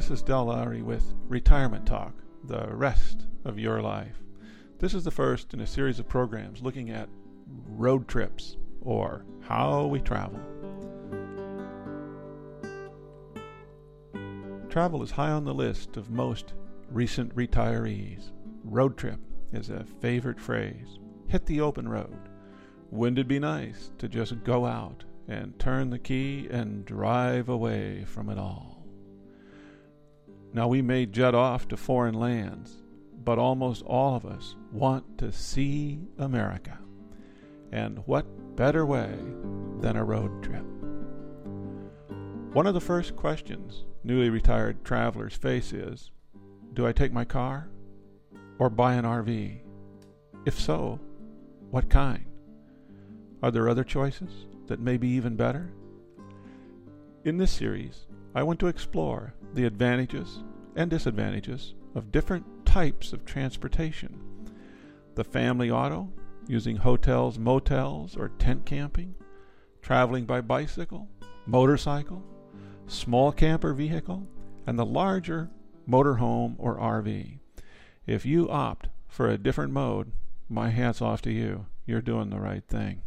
[0.00, 4.16] This is Del Lowry with Retirement Talk, the rest of your life.
[4.78, 7.10] This is the first in a series of programs looking at
[7.66, 10.40] road trips or how we travel.
[14.70, 16.54] Travel is high on the list of most
[16.90, 18.30] recent retirees.
[18.64, 19.20] Road trip
[19.52, 20.98] is a favorite phrase.
[21.26, 22.30] Hit the open road.
[22.90, 28.04] Wouldn't it be nice to just go out and turn the key and drive away
[28.06, 28.79] from it all?
[30.52, 32.82] Now, we may jet off to foreign lands,
[33.24, 36.78] but almost all of us want to see America.
[37.70, 39.14] And what better way
[39.78, 40.64] than a road trip?
[42.52, 46.10] One of the first questions newly retired travelers face is
[46.74, 47.68] Do I take my car
[48.58, 49.60] or buy an RV?
[50.46, 50.98] If so,
[51.70, 52.24] what kind?
[53.42, 55.70] Are there other choices that may be even better?
[57.24, 60.42] In this series, I want to explore the advantages
[60.80, 64.18] and disadvantages of different types of transportation.
[65.14, 66.10] The family auto,
[66.46, 69.14] using hotels, motels, or tent camping,
[69.82, 71.06] traveling by bicycle,
[71.44, 72.24] motorcycle,
[72.86, 74.26] small camper vehicle,
[74.66, 75.50] and the larger
[75.86, 77.38] motorhome or RV.
[78.06, 80.12] If you opt for a different mode,
[80.48, 81.66] my hat's off to you.
[81.84, 83.02] You're doing the right thing.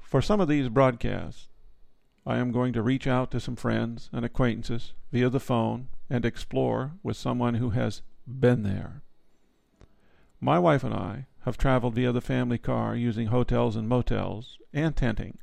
[0.00, 1.48] For some of these broadcasts,
[2.24, 6.24] I am going to reach out to some friends and acquaintances via the phone and
[6.24, 9.02] explore with someone who has been there.
[10.40, 14.94] My wife and I have traveled via the family car using hotels and motels and
[14.94, 15.38] tenting.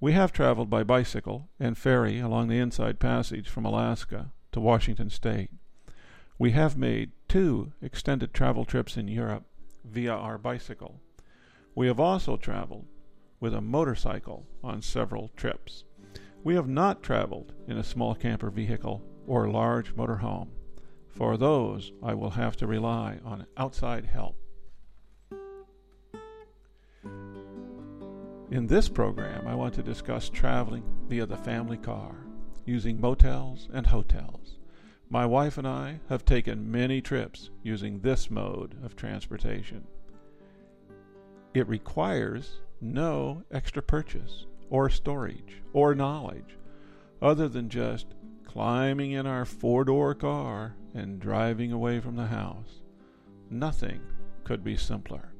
[0.00, 5.10] We have traveled by bicycle and ferry along the Inside Passage from Alaska to Washington
[5.10, 5.50] State.
[6.38, 9.44] We have made two extended travel trips in Europe
[9.84, 11.00] via our bicycle.
[11.74, 12.86] We have also traveled
[13.40, 15.84] with a motorcycle on several trips.
[16.44, 20.48] We have not traveled in a small camper vehicle or large motorhome.
[21.08, 24.36] For those, I will have to rely on outside help.
[28.50, 32.14] In this program, I want to discuss traveling via the family car,
[32.64, 34.58] using motels and hotels.
[35.10, 39.86] My wife and I have taken many trips using this mode of transportation.
[41.52, 46.56] It requires no extra purchase or storage or knowledge
[47.20, 48.14] other than just
[48.44, 52.80] climbing in our four door car and driving away from the house.
[53.50, 54.00] Nothing
[54.44, 55.32] could be simpler.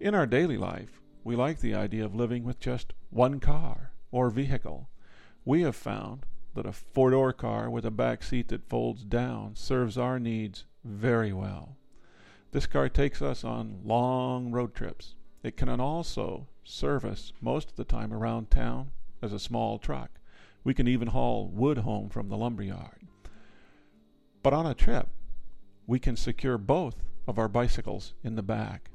[0.00, 4.30] In our daily life, we like the idea of living with just one car or
[4.30, 4.88] vehicle.
[5.44, 9.56] We have found that a four door car with a back seat that folds down
[9.56, 11.76] serves our needs very well.
[12.52, 15.14] This car takes us on long road trips
[15.44, 18.90] it can also serve us most of the time around town
[19.22, 20.10] as a small truck.
[20.64, 23.06] We can even haul wood home from the lumberyard.
[24.42, 25.08] But on a trip,
[25.86, 28.90] we can secure both of our bicycles in the back.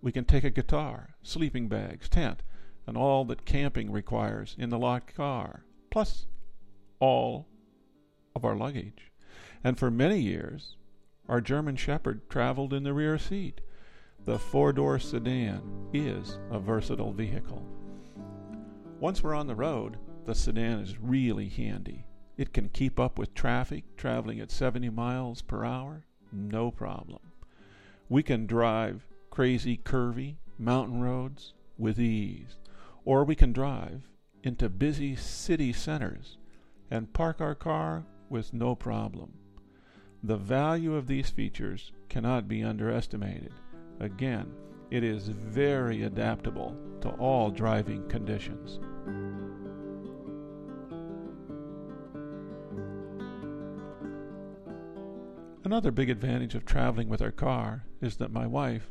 [0.00, 2.42] We can take a guitar, sleeping bags, tent,
[2.86, 6.26] and all that camping requires in the locked car, plus
[6.98, 7.46] all
[8.34, 9.12] of our luggage.
[9.62, 10.76] And for many years,
[11.28, 13.60] our German Shepherd traveled in the rear seat.
[14.24, 17.66] The four door sedan is a versatile vehicle.
[19.00, 22.04] Once we're on the road, the sedan is really handy.
[22.36, 27.18] It can keep up with traffic traveling at 70 miles per hour, no problem.
[28.08, 32.58] We can drive crazy, curvy mountain roads with ease,
[33.04, 34.02] or we can drive
[34.44, 36.38] into busy city centers
[36.92, 39.32] and park our car with no problem.
[40.22, 43.52] The value of these features cannot be underestimated.
[44.02, 44.52] Again,
[44.90, 48.80] it is very adaptable to all driving conditions.
[55.64, 58.90] Another big advantage of traveling with our car is that my wife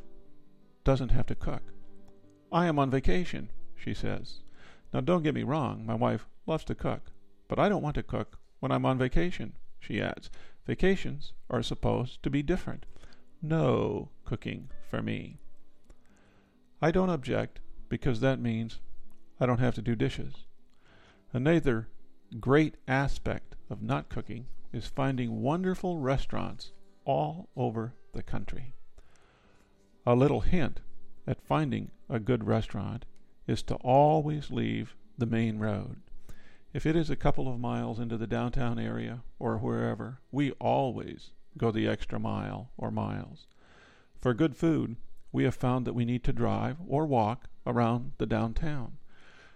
[0.85, 1.73] doesn't have to cook.
[2.49, 4.39] I am on vacation, she says.
[4.93, 7.11] Now, don't get me wrong, my wife loves to cook,
[7.49, 10.31] but I don't want to cook when I'm on vacation, she adds.
[10.65, 12.85] Vacations are supposed to be different.
[13.41, 15.37] No cooking for me.
[16.81, 18.79] I don't object because that means
[19.41, 20.45] I don't have to do dishes.
[21.33, 21.89] Another
[22.39, 26.71] great aspect of not cooking is finding wonderful restaurants
[27.03, 28.73] all over the country.
[30.05, 30.79] A little hint
[31.27, 33.03] at finding a good restaurant
[33.47, 35.97] is to always leave the main road.
[36.71, 41.31] If it is a couple of miles into the downtown area or wherever, we always
[41.57, 43.45] go the extra mile or miles.
[44.21, 44.97] For good food,
[45.31, 48.97] we have found that we need to drive or walk around the downtown.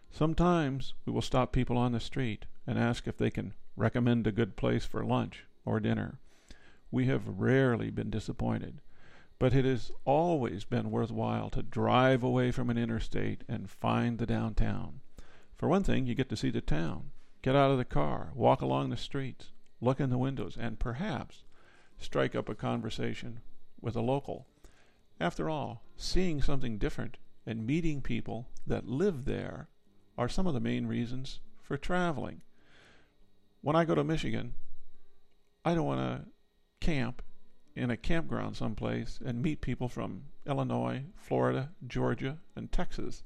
[0.10, 4.32] Sometimes we will stop people on the street and ask if they can recommend a
[4.32, 6.18] good place for lunch or dinner.
[6.90, 8.82] We have rarely been disappointed,
[9.38, 14.26] but it has always been worthwhile to drive away from an interstate and find the
[14.26, 15.02] downtown.
[15.60, 17.12] For one thing, you get to see the town,
[17.44, 21.44] get out of the car, walk along the streets, look in the windows, and perhaps
[22.00, 23.42] strike up a conversation
[23.80, 24.48] with a local.
[25.20, 29.70] After all, seeing something different and meeting people that live there
[30.18, 32.42] are some of the main reasons for traveling.
[33.62, 34.54] When I go to Michigan,
[35.64, 37.22] I don't want to camp
[37.76, 43.24] in a campground someplace and meet people from Illinois, Florida, Georgia, and Texas.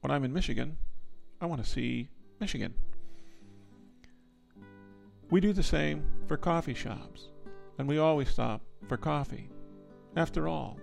[0.00, 0.76] When I'm in Michigan,
[1.40, 2.08] I want to see
[2.40, 2.74] Michigan.
[5.30, 7.28] We do the same for coffee shops,
[7.76, 9.50] and we always stop for coffee.
[10.16, 10.78] After all,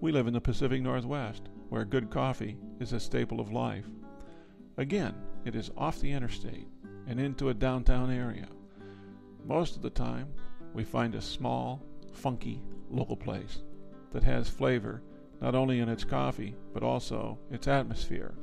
[0.00, 3.86] we live in the Pacific Northwest, where good coffee is a staple of life.
[4.76, 5.14] Again,
[5.44, 6.68] it is off the interstate
[7.06, 8.48] and into a downtown area.
[9.44, 10.28] Most of the time,
[10.72, 13.62] we find a small, funky local place
[14.12, 15.02] that has flavor
[15.40, 18.34] not only in its coffee, but also its atmosphere.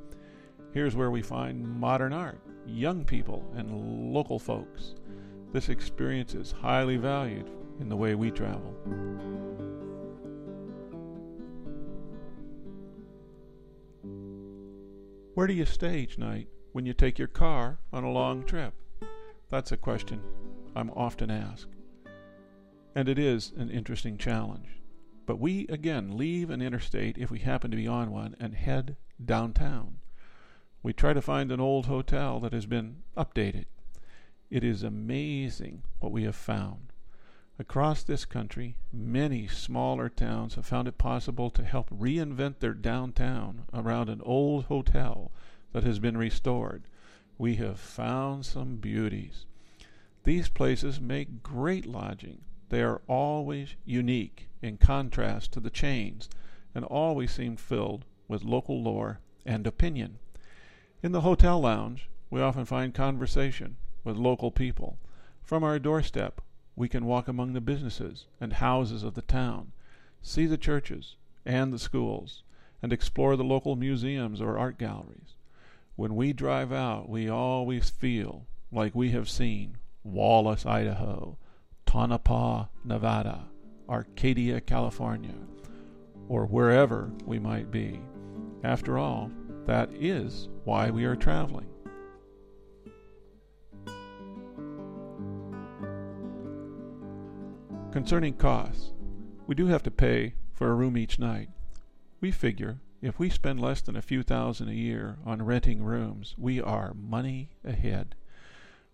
[0.73, 4.95] Here's where we find modern art, young people, and local folks.
[5.53, 7.49] This experience is highly valued
[7.79, 8.75] in the way we travel.
[15.37, 18.73] Where do you stay each night when you take your car on a long trip?
[19.49, 20.19] That's a question
[20.75, 21.75] I'm often asked.
[22.95, 24.81] And it is an interesting challenge.
[25.27, 28.97] But we, again, leave an interstate if we happen to be on one and head
[29.23, 29.99] downtown.
[30.81, 33.65] We try to find an old hotel that has been updated.
[34.49, 36.86] It is amazing what we have found.
[37.59, 43.63] Across this country, many smaller towns have found it possible to help reinvent their downtown
[43.73, 45.31] around an old hotel
[45.71, 46.83] that has been restored.
[47.39, 49.47] We have found some beauties.
[50.23, 52.41] These places make great lodging.
[52.69, 56.29] They are always unique in contrast to the chains
[56.75, 60.19] and always seem filled with local lore and opinion.
[61.01, 64.99] In the hotel lounge, we often find conversation with local people.
[65.41, 66.41] From our doorstep,
[66.77, 69.71] we can walk among the businesses and houses of the town,
[70.21, 72.43] see the churches and the schools,
[72.83, 75.33] and explore the local museums or art galleries.
[75.95, 81.37] When we drive out, we always feel like we have seen Wallace, Idaho,
[81.87, 83.45] Tonopah, Nevada,
[83.89, 85.33] Arcadia, California,
[86.29, 87.99] or wherever we might be.
[88.63, 89.31] After all,
[89.65, 91.67] that is why we are traveling.
[97.91, 98.91] Concerning costs,
[99.47, 101.49] we do have to pay for a room each night.
[102.19, 106.35] We figure if we spend less than a few thousand a year on renting rooms,
[106.37, 108.15] we are money ahead.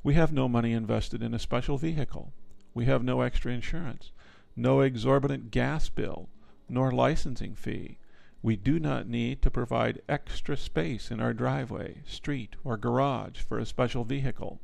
[0.03, 2.33] We have no money invested in a special vehicle.
[2.73, 4.11] We have no extra insurance,
[4.55, 6.29] no exorbitant gas bill,
[6.69, 7.97] nor licensing fee.
[8.41, 13.57] We do not need to provide extra space in our driveway, street, or garage for
[13.57, 14.59] a special vehicle.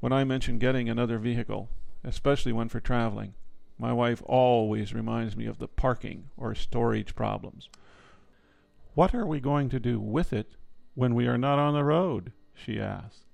[0.00, 1.68] When I mention getting another vehicle,
[2.04, 3.34] especially when for traveling.
[3.78, 7.68] My wife always reminds me of the parking or storage problems.
[8.94, 10.54] What are we going to do with it
[10.94, 12.32] when we are not on the road?
[12.54, 13.24] she asks.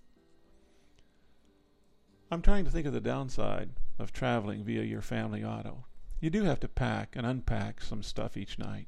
[2.31, 5.85] I'm trying to think of the downside of traveling via your family auto.
[6.21, 8.87] You do have to pack and unpack some stuff each night.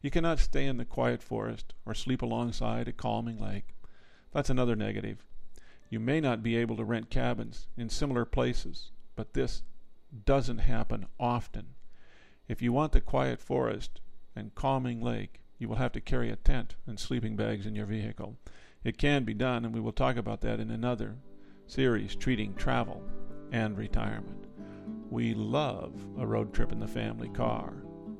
[0.00, 3.74] You cannot stay in the quiet forest or sleep alongside a calming lake.
[4.32, 5.24] That's another negative.
[5.88, 9.62] You may not be able to rent cabins in similar places but this
[10.24, 11.74] doesn't happen often.
[12.48, 14.00] If you want the quiet forest
[14.36, 17.86] and calming lake, you will have to carry a tent and sleeping bags in your
[17.86, 18.36] vehicle.
[18.82, 21.16] It can be done, and we will talk about that in another
[21.66, 23.02] series treating travel
[23.50, 24.46] and retirement.
[25.10, 27.72] We love a road trip in the family car.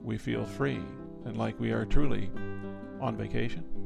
[0.03, 0.81] We feel free
[1.25, 2.31] and like we are truly
[3.01, 3.84] on vacation.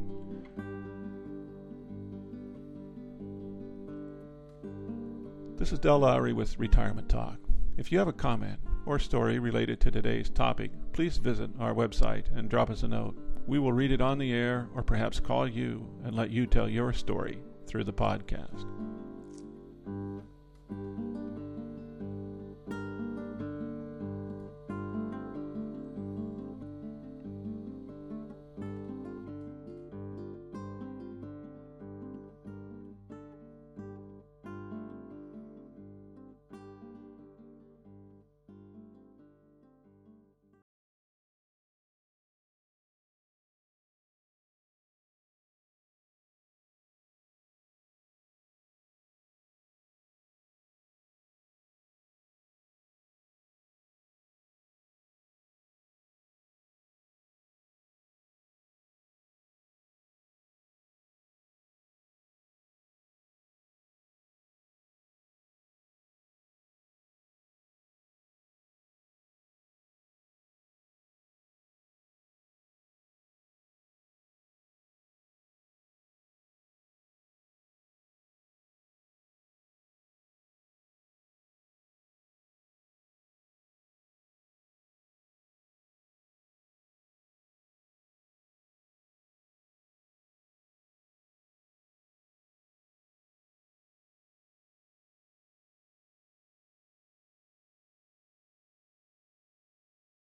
[5.58, 7.36] This is Del Lowry with Retirement Talk.
[7.76, 12.26] If you have a comment or story related to today's topic, please visit our website
[12.32, 13.16] and drop us a note.
[13.44, 16.68] We will read it on the air or perhaps call you and let you tell
[16.68, 18.66] your story through the podcast.